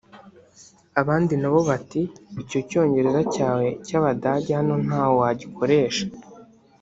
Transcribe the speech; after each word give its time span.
Abandi 1.01 1.33
nabo 1.41 1.59
bati 1.69 2.01
icyo 2.41 2.59
cyongereza 2.69 3.21
cyawe 3.35 3.67
cy’Abadage 3.85 4.51
hano 4.59 4.73
ntaho 4.85 5.13
wagikoresha 5.21 6.03